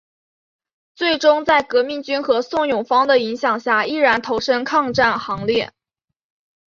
[0.95, 5.71] 最终在革命军和宋永芳的影响下毅然投身抗战行列。